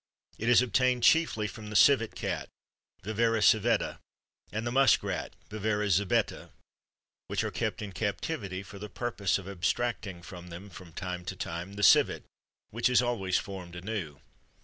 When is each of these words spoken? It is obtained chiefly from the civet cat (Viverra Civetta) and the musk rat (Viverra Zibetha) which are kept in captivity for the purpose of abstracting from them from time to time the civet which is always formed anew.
It 0.39 0.49
is 0.49 0.63
obtained 0.63 1.03
chiefly 1.03 1.45
from 1.47 1.69
the 1.69 1.75
civet 1.75 2.15
cat 2.15 2.49
(Viverra 3.03 3.43
Civetta) 3.43 3.99
and 4.51 4.65
the 4.65 4.71
musk 4.71 5.03
rat 5.03 5.35
(Viverra 5.51 5.91
Zibetha) 5.91 6.49
which 7.27 7.43
are 7.43 7.51
kept 7.51 7.83
in 7.83 7.91
captivity 7.91 8.63
for 8.63 8.79
the 8.79 8.89
purpose 8.89 9.37
of 9.37 9.47
abstracting 9.47 10.23
from 10.23 10.47
them 10.47 10.71
from 10.71 10.91
time 10.91 11.23
to 11.25 11.35
time 11.35 11.73
the 11.73 11.83
civet 11.83 12.23
which 12.71 12.89
is 12.89 13.03
always 13.03 13.37
formed 13.37 13.75
anew. 13.75 14.19